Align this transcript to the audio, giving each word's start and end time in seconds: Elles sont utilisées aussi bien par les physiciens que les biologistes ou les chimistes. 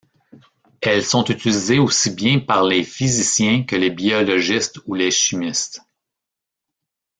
Elles 0.81 1.05
sont 1.05 1.25
utilisées 1.25 1.77
aussi 1.77 2.09
bien 2.09 2.39
par 2.39 2.63
les 2.63 2.83
physiciens 2.83 3.65
que 3.65 3.75
les 3.75 3.91
biologistes 3.91 4.79
ou 4.87 4.95
les 4.95 5.11
chimistes. 5.11 5.81